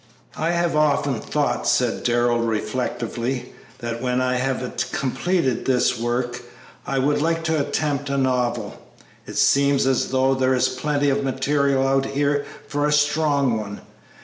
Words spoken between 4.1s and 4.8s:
I have